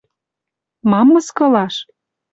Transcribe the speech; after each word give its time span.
—Мам 0.89 1.07
мыскылаш? 1.13 1.75